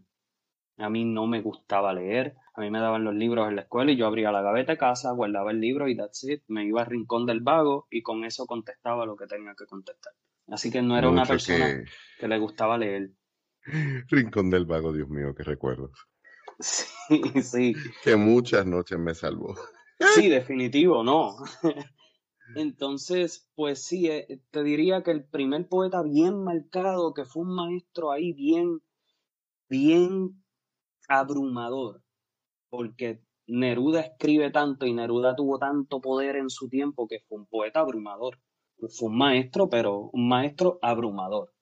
[0.78, 3.92] A mí no me gustaba leer, a mí me daban los libros en la escuela
[3.92, 6.42] y yo abría la gaveta de casa, guardaba el libro y that's it.
[6.48, 10.14] Me iba al rincón del vago y con eso contestaba lo que tenía que contestar.
[10.46, 11.84] Así que no era una persona
[12.18, 12.26] que...
[12.26, 13.10] le gustaba leer.
[14.08, 16.08] Rincón del vago, Dios mío, qué recuerdos.
[17.08, 17.74] Sí, sí.
[18.04, 19.56] Que muchas noches me salvó.
[20.14, 21.36] Sí, definitivo, no.
[22.54, 27.54] Entonces, pues sí, eh, te diría que el primer poeta bien marcado, que fue un
[27.54, 28.80] maestro ahí bien,
[29.68, 30.42] bien
[31.08, 32.02] abrumador,
[32.68, 37.46] porque Neruda escribe tanto y Neruda tuvo tanto poder en su tiempo que fue un
[37.46, 38.38] poeta abrumador.
[38.88, 41.52] Fue un maestro, pero un maestro abrumador,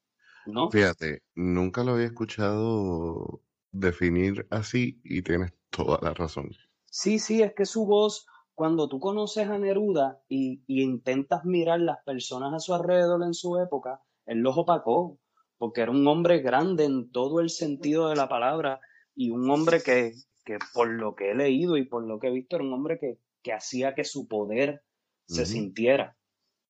[0.46, 0.70] ¿no?
[0.70, 6.50] Fíjate, nunca lo había escuchado definir así y tienes toda la razón.
[6.86, 11.80] Sí, sí, es que su voz, cuando tú conoces a Neruda y, y intentas mirar
[11.80, 15.18] las personas a su alrededor en su época, él los opacó,
[15.58, 18.80] porque era un hombre grande en todo el sentido de la palabra
[19.14, 20.12] y un hombre que,
[20.44, 22.98] que por lo que he leído y por lo que he visto era un hombre
[22.98, 24.82] que, que hacía que su poder
[25.26, 26.16] se sintiera.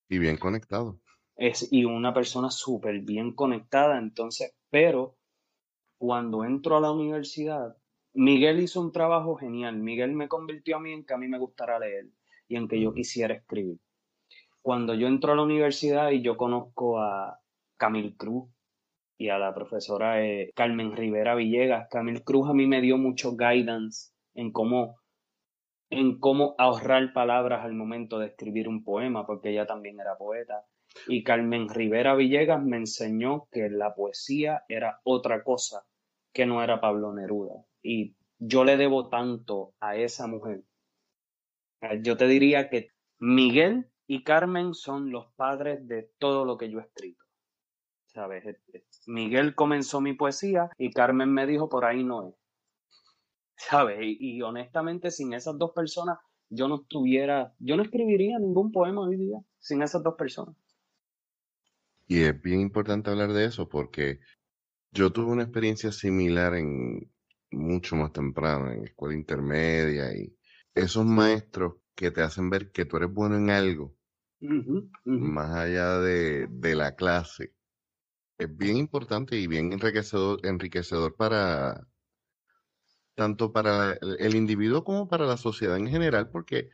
[0.08, 1.00] Y bien conectado.
[1.36, 5.17] Es, y una persona súper bien conectada, entonces, pero
[5.98, 7.76] cuando entro a la universidad,
[8.14, 9.76] Miguel hizo un trabajo genial.
[9.76, 12.06] Miguel me convirtió a mí en que a mí me gustara leer
[12.48, 13.78] y en que yo quisiera escribir.
[14.62, 17.40] Cuando yo entro a la universidad y yo conozco a
[17.76, 18.48] Camil Cruz,
[19.18, 21.88] y a la profesora eh, Carmen Rivera Villegas.
[21.90, 24.96] Camil Cruz a mí me dio mucho guidance en cómo,
[25.90, 30.64] en cómo ahorrar palabras al momento de escribir un poema, porque ella también era poeta.
[31.06, 35.84] Y Carmen Rivera Villegas me enseñó que la poesía era otra cosa
[36.32, 37.64] que no era Pablo Neruda.
[37.82, 40.62] Y yo le debo tanto a esa mujer.
[42.02, 46.78] Yo te diría que Miguel y Carmen son los padres de todo lo que yo
[46.78, 47.24] he escrito.
[48.06, 48.42] ¿Sabes?
[49.06, 52.34] Miguel comenzó mi poesía y Carmen me dijo por ahí no es.
[53.56, 53.98] ¿Sabes?
[54.00, 59.16] Y, honestamente sin esas dos personas yo no estuviera, yo no escribiría ningún poema hoy
[59.16, 60.56] día sin esas dos personas.
[62.08, 64.20] Y es bien importante hablar de eso porque
[64.92, 67.12] yo tuve una experiencia similar en
[67.50, 70.34] mucho más temprano, en escuela intermedia y
[70.74, 73.94] esos maestros que te hacen ver que tú eres bueno en algo,
[75.04, 77.52] más allá de, de, la clase,
[78.38, 81.86] es bien importante y bien enriquecedor, enriquecedor para
[83.14, 86.70] tanto para el individuo como para la sociedad en general, porque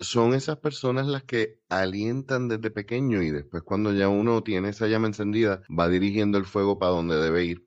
[0.00, 4.86] son esas personas las que alientan desde pequeño y después cuando ya uno tiene esa
[4.86, 7.66] llama encendida, va dirigiendo el fuego para donde debe ir.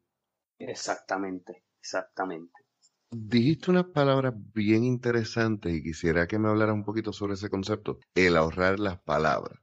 [0.58, 2.52] Exactamente, exactamente.
[3.12, 8.00] Dijiste unas palabras bien interesantes y quisiera que me hablaras un poquito sobre ese concepto,
[8.16, 9.60] el ahorrar las palabras.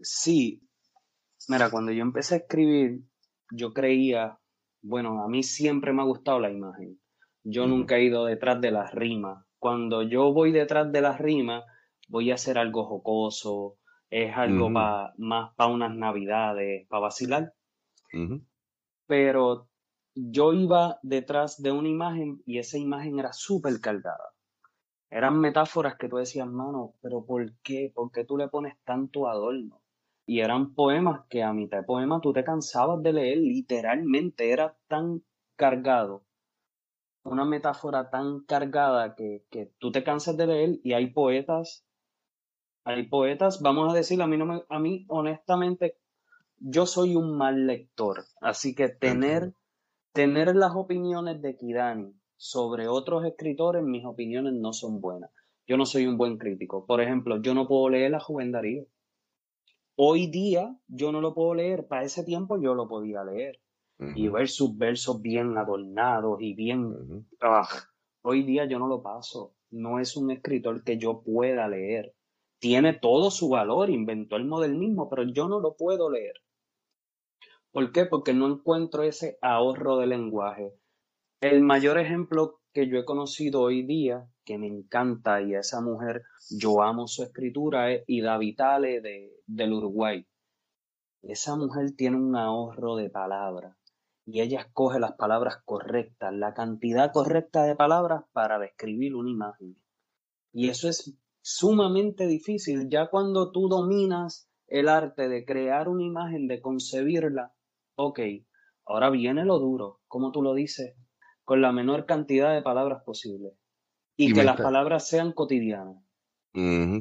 [0.00, 0.62] Sí,
[1.48, 3.02] mira, cuando yo empecé a escribir,
[3.50, 4.38] yo creía,
[4.80, 7.00] bueno, a mí siempre me ha gustado la imagen.
[7.42, 9.44] Yo nunca he ido detrás de las rimas.
[9.58, 11.64] Cuando yo voy detrás de las rimas,
[12.08, 13.76] voy a hacer algo jocoso,
[14.10, 17.54] es algo más para unas navidades, para vacilar.
[19.06, 19.68] Pero
[20.14, 24.32] yo iba detrás de una imagen y esa imagen era súper cargada.
[25.10, 27.90] Eran metáforas que tú decías, mano, pero ¿por qué?
[27.94, 29.80] ¿Por qué tú le pones tanto adorno?
[30.26, 34.76] Y eran poemas que a mitad de poema tú te cansabas de leer, literalmente era
[34.86, 35.22] tan
[35.56, 36.24] cargado,
[37.24, 41.87] una metáfora tan cargada que, que tú te cansas de leer y hay poetas
[42.84, 45.98] hay poetas, vamos a decir, a mí, no me, a mí honestamente,
[46.58, 49.52] yo soy un mal lector, así que tener,
[50.12, 55.30] tener las opiniones de Kidani sobre otros escritores, mis opiniones no son buenas.
[55.66, 56.86] Yo no soy un buen crítico.
[56.86, 58.86] Por ejemplo, yo no puedo leer la Juven Darío.
[59.96, 63.60] Hoy día yo no lo puedo leer, para ese tiempo yo lo podía leer.
[64.14, 67.26] Y ver sus versos bien adornados y bien...
[67.40, 67.68] Ah,
[68.22, 69.56] hoy día yo no lo paso.
[69.70, 72.14] No es un escritor que yo pueda leer
[72.58, 76.34] tiene todo su valor, inventó el modernismo, pero yo no lo puedo leer.
[77.70, 78.06] ¿Por qué?
[78.06, 80.74] Porque no encuentro ese ahorro de lenguaje.
[81.40, 85.80] El mayor ejemplo que yo he conocido hoy día, que me encanta, y a esa
[85.80, 90.26] mujer yo amo su escritura, es Ida Vitale de, del Uruguay.
[91.22, 93.76] Esa mujer tiene un ahorro de palabras
[94.24, 99.76] y ella escoge las palabras correctas, la cantidad correcta de palabras para describir una imagen.
[100.52, 101.14] Y eso es
[101.48, 102.90] sumamente difícil.
[102.90, 107.54] Ya cuando tú dominas el arte de crear una imagen, de concebirla,
[107.94, 108.20] ok,
[108.84, 110.94] ahora viene lo duro, como tú lo dices,
[111.44, 113.52] con la menor cantidad de palabras posible.
[114.16, 115.96] Y, que las palabras sean cotidianas.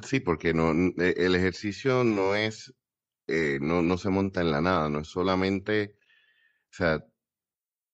[0.04, 2.74] sí, porque no, e, el ejercicio no es,
[3.28, 5.98] eh, no, no se monta en la nada, no es solamente,
[6.72, 7.04] o sea,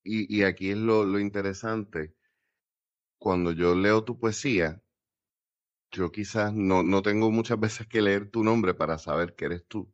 [0.04, 2.14] y, y aquí es lo, lo interesante,
[3.18, 4.84] cuando yo leo tu poesía,
[5.94, 9.66] yo quizás no, no tengo muchas veces que leer tu nombre para saber que eres
[9.68, 9.92] tú.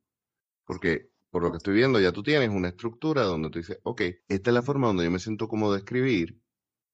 [0.66, 4.02] Porque por lo que estoy viendo, ya tú tienes una estructura donde tú dices, ok,
[4.28, 6.40] esta es la forma donde yo me siento cómodo de escribir.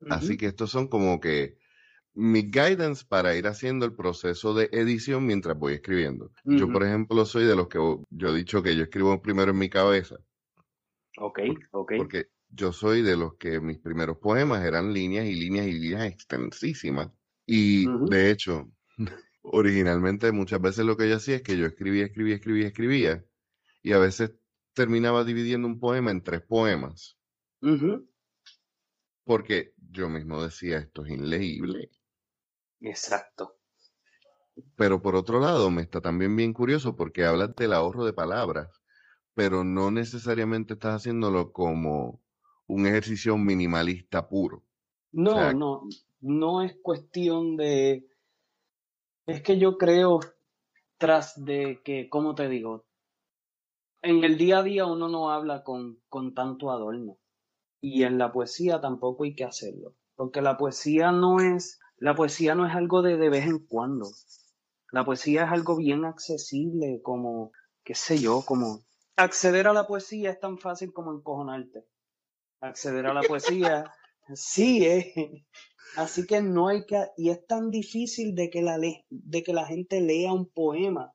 [0.10, 1.58] Así que estos son como que
[2.14, 6.32] mis guidance para ir haciendo el proceso de edición mientras voy escribiendo.
[6.44, 7.78] Yo, por ejemplo, soy de los que
[8.10, 10.18] yo he dicho que yo escribo primero en mi cabeza.
[11.18, 11.40] Ok,
[11.72, 11.94] ok.
[11.98, 16.06] Porque yo soy de los que mis primeros poemas eran líneas y líneas y líneas
[16.06, 17.10] extensísimas.
[17.46, 18.72] Y de hecho,
[19.42, 23.26] Originalmente muchas veces lo que yo hacía es que yo escribía, escribía, escribía, escribía
[23.84, 24.34] y a veces
[24.74, 27.18] terminaba dividiendo un poema en tres poemas.
[29.24, 31.90] Porque yo mismo decía, esto es inlegible.
[32.82, 33.58] Exacto.
[34.76, 38.70] Pero por otro lado, me está también bien curioso porque hablas del ahorro de palabras,
[39.34, 42.22] pero no necesariamente estás haciéndolo como
[42.68, 44.64] un ejercicio minimalista puro.
[45.12, 45.88] No, no,
[46.22, 48.06] no es cuestión de
[49.26, 50.20] es que yo creo,
[50.98, 52.86] tras de que, ¿cómo te digo?
[54.02, 57.18] En el día a día uno no habla con, con tanto adorno.
[57.82, 59.96] Y en la poesía tampoco hay que hacerlo.
[60.16, 64.08] Porque la poesía no es, la poesía no es algo de de vez en cuando.
[64.92, 67.52] La poesía es algo bien accesible, como,
[67.84, 68.86] qué sé yo, como
[69.18, 71.86] acceder a la poesía es tan fácil como encojonarte.
[72.62, 73.92] Acceder a la poesía,
[74.34, 75.46] sí, eh,
[75.96, 79.66] Así que no hay que, y es tan difícil de que la, de que la
[79.66, 81.14] gente lea un poema.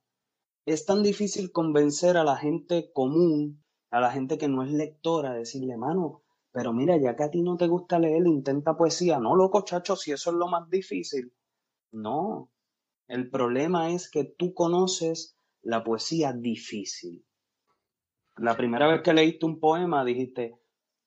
[0.64, 5.34] Es tan difícil convencer a la gente común, a la gente que no es lectora,
[5.34, 9.18] decirle, mano, pero mira, ya que a ti no te gusta leer, intenta poesía.
[9.18, 11.32] No, loco, chacho, si eso es lo más difícil.
[11.92, 12.50] No.
[13.06, 17.24] El problema es que tú conoces la poesía difícil.
[18.36, 20.59] La primera vez que leíste un poema dijiste,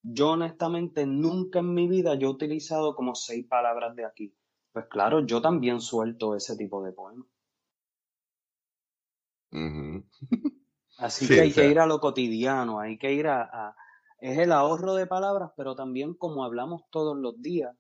[0.04, 4.36] yo honestamente nunca en mi vida yo he utilizado como seis palabras de aquí.
[4.74, 7.28] pues claro, yo también suelto ese tipo de poemas.
[10.98, 13.76] Así que hay que ir a lo cotidiano, hay que ir a,
[14.20, 17.76] Es el ahorro de palabras, pero también como hablamos todos los días,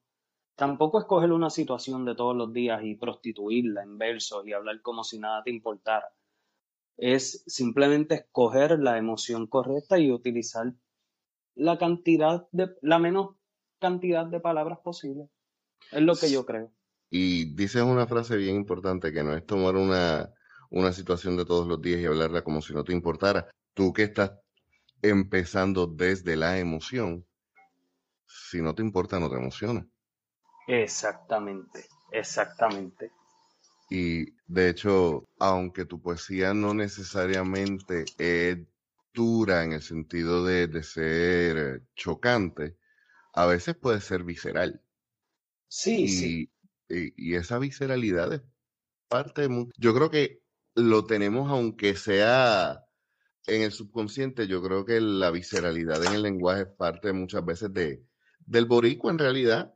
[0.55, 5.03] tampoco escoger una situación de todos los días y prostituirla en versos y hablar como
[5.03, 6.07] si nada te importara.
[6.95, 10.73] Es simplemente escoger la emoción correcta y utilizar
[11.55, 13.35] la cantidad de, la menos
[13.79, 15.29] cantidad de palabras posible.
[15.91, 16.73] Es lo que yo creo.
[17.09, 20.33] Y dices una frase bien importante, que no es tomar una,
[20.69, 23.49] una situación de todos los días y hablarla como si no te importara.
[23.73, 24.31] Tú que estás
[25.01, 27.25] empezando desde la emoción,
[28.25, 29.85] si no te importa, no te emociona.
[30.67, 33.11] Exactamente, exactamente.
[33.89, 38.57] Y de hecho, aunque tu poesía no necesariamente es
[39.13, 42.77] dura en el sentido de, de ser chocante,
[43.33, 44.81] a veces puede ser visceral.
[45.67, 46.53] Sí, sí
[46.89, 48.41] y, esa visceralidad es
[49.07, 49.69] parte de...
[49.77, 50.41] Yo creo que
[50.75, 52.83] lo tenemos aunque sea
[53.45, 57.73] en el subconsciente, yo creo que la visceralidad en el lenguaje es parte muchas veces
[57.73, 58.03] de,
[58.45, 59.73] del boricua en realidad.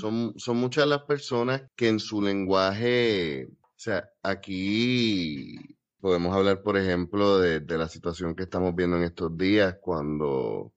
[0.00, 5.71] Son, son muchas las personas que en su lenguaje, o sea, aquí
[6.02, 10.74] podemos hablar, por ejemplo, de, de la situación que estamos viendo en estos días cuando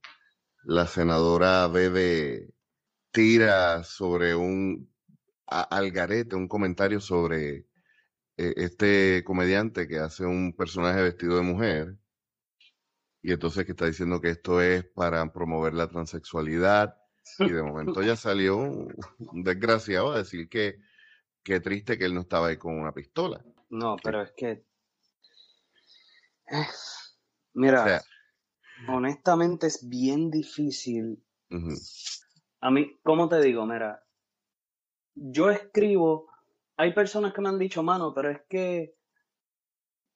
[0.63, 2.53] la senadora Bebe
[3.11, 4.87] tira sobre un
[5.47, 7.65] algarete, un comentario sobre
[8.37, 11.95] eh, este comediante que hace un personaje vestido de mujer
[13.23, 16.97] y entonces que está diciendo que esto es para promover la transexualidad
[17.39, 18.93] y de momento ya salió un,
[19.43, 20.77] desgraciado a decir que
[21.41, 23.43] qué triste que él no estaba ahí con una pistola.
[23.71, 24.63] No, pero es que
[27.53, 28.01] mira,
[28.87, 31.23] honestamente es bien difícil
[32.65, 33.65] a mí, ¿cómo te digo?
[33.65, 34.03] Mira,
[35.13, 36.27] yo escribo,
[36.77, 38.95] hay personas que me han dicho, mano, pero es que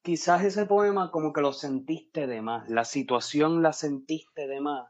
[0.02, 4.90] quizás ese poema como que lo sentiste de más, la situación la sentiste de más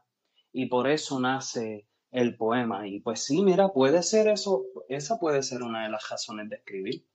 [0.52, 2.88] y por eso nace el poema.
[2.88, 6.56] Y pues sí, mira, puede ser eso, esa puede ser una de las razones de
[6.56, 7.06] escribir,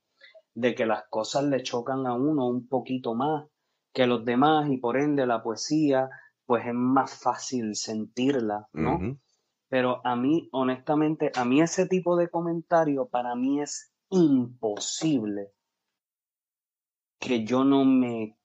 [0.53, 3.47] de que las cosas le chocan a uno un poquito más
[3.95, 6.09] que los demás y por ende la poesía
[6.45, 9.17] pues es más fácil sentirla, ¿no?
[9.69, 15.53] Pero a mí, honestamente, a mí ese tipo de comentario para mí es imposible
[17.19, 18.37] que yo no me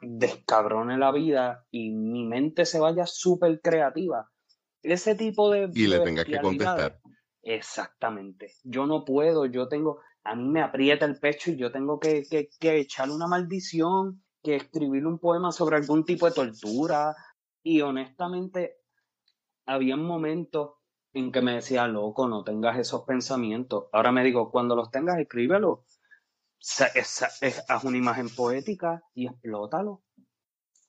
[0.00, 4.30] descabrone la vida y mi mente se vaya súper creativa.
[4.82, 5.68] Ese tipo de...
[5.74, 7.00] Y le tengas que contestar.
[7.42, 8.52] Exactamente.
[8.62, 12.22] Yo no puedo, yo tengo, a mí me aprieta el pecho y yo tengo que,
[12.30, 17.16] que, que echarle una maldición, que escribir un poema sobre algún tipo de tortura.
[17.64, 18.76] Y honestamente,
[19.66, 20.74] había momentos
[21.12, 23.86] en que me decía, loco, no tengas esos pensamientos.
[23.92, 25.84] Ahora me digo, cuando los tengas, escríbelo.
[27.68, 30.04] haz una imagen poética y explótalo.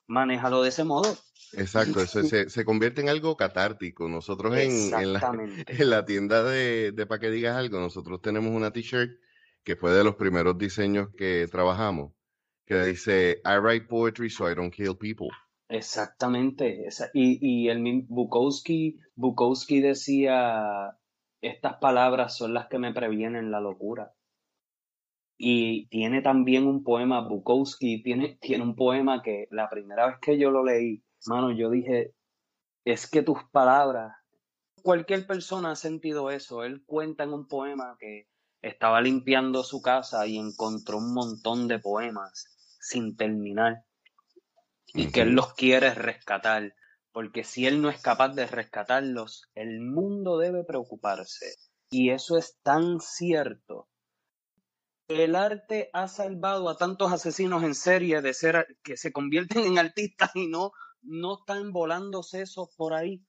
[0.05, 1.18] Manéjalo de ese modo.
[1.53, 4.08] Exacto, eso se, convierte en algo catártico.
[4.08, 9.20] Nosotros en, la, tienda de, de Pa' que digas algo, nosotros tenemos una t-shirt
[9.64, 12.14] que fue de los primeros diseños que trabajamos,
[12.68, 15.30] que dice, I write poetry so I don't kill people.
[15.70, 16.88] Exactamente.
[17.13, 20.97] y, y el Bukowski, Bukowski decía,
[21.41, 24.13] estas palabras son las que me previenen la locura.
[25.38, 30.38] Y tiene también un poema, Bukowski tiene, tiene un poema que la primera vez que
[30.38, 32.13] yo lo leí, mano, yo dije,
[32.84, 34.13] es que tus palabras,
[34.84, 36.65] cualquier persona ha sentido eso.
[36.65, 38.28] Él cuenta en un poema que
[38.61, 42.57] estaba limpiando su casa y encontró un montón de poemas
[42.88, 43.84] sin terminar
[44.94, 46.74] y que Él los quiere rescatar,
[47.12, 51.56] porque si Él no es capaz de rescatarlos, el mundo debe preocuparse.
[51.90, 53.90] Y eso es tan cierto.
[55.08, 59.80] El arte ha salvado a tantos asesinos en serie de ser que se convierten en
[59.80, 60.72] artistas y no,
[61.02, 63.24] no están volando sesos por ahí.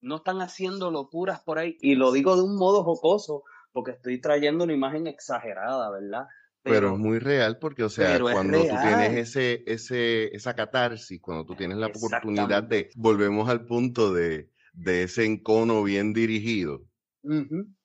[0.00, 1.78] No están haciendo locuras por ahí.
[1.80, 6.26] Y lo digo de un modo jocoso, porque estoy trayendo una imagen exagerada, ¿verdad?
[6.62, 11.44] Pero, es muy real porque, o sea, cuando tú tienes ese, ese, esa catarsis, cuando
[11.44, 16.84] tú tienes la oportunidad de, volvemos al punto de, de ese encono bien dirigido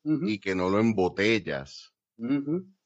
[0.04, 1.94] y que no lo embotellas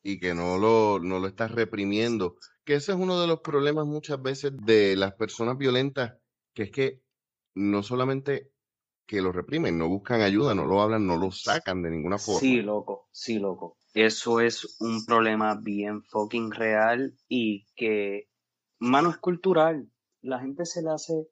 [0.04, 3.86] y que no lo, no lo estás reprimiendo, que ese es uno de los problemas
[3.86, 6.16] muchas veces de las personas violentas,
[6.54, 7.02] que es que
[7.54, 8.52] no solamente
[9.06, 12.40] que lo reprimen, no buscan ayuda, no lo hablan, no lo sacan de ninguna forma.
[12.40, 13.78] Sí, loco, sí, loco.
[13.94, 18.30] Eso es un problema bien fucking real y que,
[18.80, 19.90] mano, es cultural.
[20.22, 21.28] La gente se le hace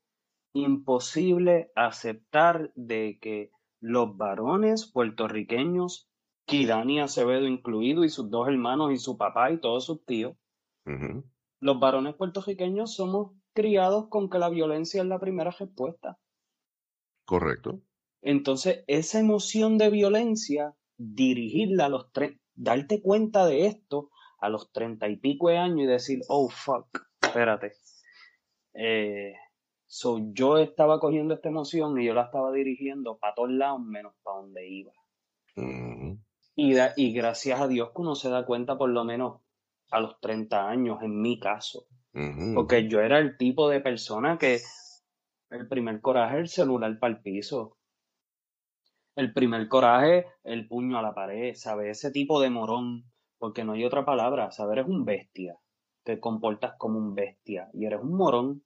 [0.54, 6.10] imposible aceptar de que los varones puertorriqueños
[6.50, 10.36] Kidani Acevedo incluido, y sus dos hermanos, y su papá, y todos sus tíos.
[11.62, 16.18] Los varones puertorriqueños somos criados con que la violencia es la primera respuesta.
[17.26, 17.82] Correcto.
[18.24, 24.72] Entonces, esa emoción de violencia, dirigirla a los tres, darte cuenta de esto a los
[24.72, 26.88] treinta y pico de años y decir, oh, fuck,
[27.22, 27.72] espérate.
[28.74, 29.34] Eh,
[29.88, 34.14] so, yo estaba cogiendo esta emoción y yo la estaba dirigiendo para todos lados menos
[34.24, 34.92] para donde iba.
[36.56, 39.42] y, y gracias a Dios que uno se da cuenta por lo menos
[39.92, 41.88] a los 30 años, en mi caso.
[42.56, 44.60] Porque yo era el tipo de persona que
[45.50, 47.78] el primer coraje, el celular para el piso.
[49.20, 51.98] El primer coraje, el puño a la pared, ¿sabes?
[51.98, 53.04] Ese tipo de morón,
[53.38, 55.60] porque no hay otra palabra, saber es un bestia.
[56.04, 58.64] Te comportas como un bestia y eres un morón.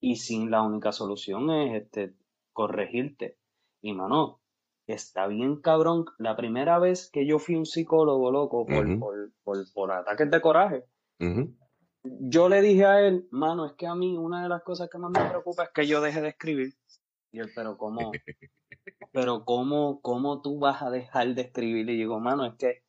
[0.00, 2.16] Y sin la única solución es este,
[2.52, 3.38] corregirte.
[3.80, 4.40] Y mano,
[4.88, 6.06] está bien cabrón.
[6.18, 8.98] La primera vez que yo fui un psicólogo, loco, por,
[9.44, 10.84] por, por, ataques de coraje,
[12.02, 14.98] yo le dije a él, mano, es que a mí una de las cosas que
[14.98, 16.74] más me preocupa es que yo deje de escribir.
[17.54, 18.12] Pero ¿cómo?
[19.12, 21.88] pero ¿cómo, cómo tú vas a dejar de escribir?
[21.90, 22.82] Y digo, mano, es que,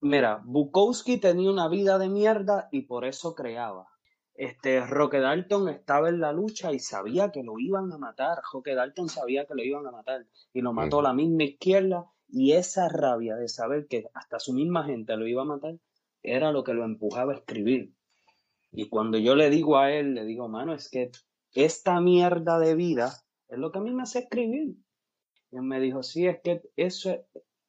[0.00, 3.88] mira, Bukowski tenía una vida de mierda y por eso creaba.
[4.34, 8.38] Este, Roque Dalton estaba en la lucha y sabía que lo iban a matar.
[8.52, 12.52] Roque Dalton sabía que lo iban a matar y lo mató la misma izquierda y
[12.52, 15.76] esa rabia de saber que hasta su misma gente lo iba a matar
[16.22, 17.92] era lo que lo empujaba a escribir.
[18.72, 21.10] Y cuando yo le digo a él, le digo, mano, es que
[21.54, 23.12] esta mierda de vida
[23.48, 24.76] es lo que a mí me hace escribir.
[25.50, 27.14] Y él me dijo, sí, es que eso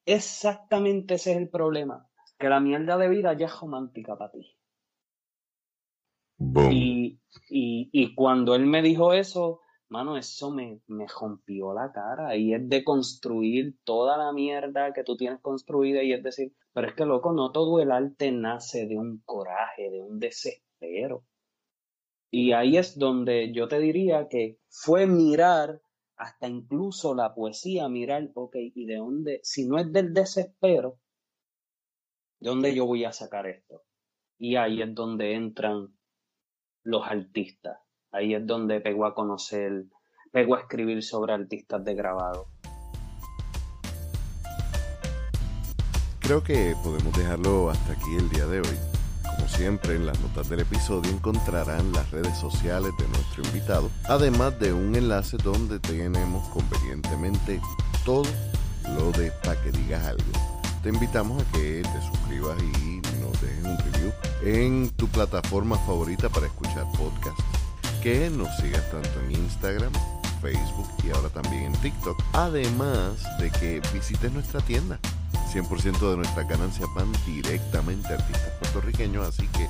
[0.05, 4.57] exactamente ese es el problema, que la mierda de vida ya es romántica para ti.
[6.71, 7.19] Y,
[7.49, 12.35] y, y, cuando él me dijo eso, mano, eso me, me rompió la cara.
[12.35, 16.87] Y es de construir toda la mierda que tú tienes construida y es decir, pero
[16.87, 21.23] es que loco, no todo el arte nace de un coraje, de un desespero.
[22.35, 25.83] Y ahí es donde yo te diría que fue mirar
[26.15, 29.39] hasta incluso la poesía, mirar, ok, ¿y de dónde?
[29.43, 30.99] Si no es del desespero,
[32.39, 33.83] ¿de dónde yo voy a sacar esto?
[34.39, 35.95] Y ahí es donde entran
[36.81, 37.77] los artistas.
[38.09, 39.85] Ahí es donde pego a conocer,
[40.31, 42.47] pego a escribir sobre artistas de grabado.
[46.19, 48.92] Creo que podemos dejarlo hasta aquí el día de hoy.
[49.43, 54.57] Como siempre, en las notas del episodio encontrarán las redes sociales de nuestro invitado, además
[54.57, 57.59] de un enlace donde tenemos convenientemente
[58.05, 58.23] todo
[58.95, 60.23] lo de para que digas algo.
[60.81, 64.13] Te invitamos a que te suscribas y nos dejes un review
[64.45, 67.43] en tu plataforma favorita para escuchar podcasts.
[68.01, 69.91] Que nos sigas tanto en Instagram,
[70.41, 72.17] Facebook y ahora también en TikTok.
[72.31, 74.97] Además de que visites nuestra tienda
[75.53, 79.69] 100% de nuestras ganancias van directamente a artistas puertorriqueños, así que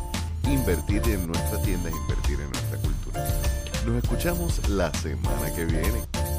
[0.50, 3.28] invertir en nuestra tienda es invertir en nuestra cultura.
[3.86, 6.33] Nos escuchamos la semana que viene.